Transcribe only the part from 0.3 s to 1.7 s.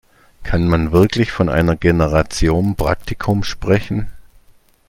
Kann man wirklich von